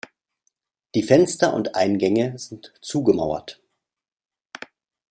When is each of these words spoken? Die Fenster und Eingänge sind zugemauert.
Die 0.95 1.03
Fenster 1.03 1.53
und 1.53 1.75
Eingänge 1.75 2.39
sind 2.39 2.73
zugemauert. 2.81 3.61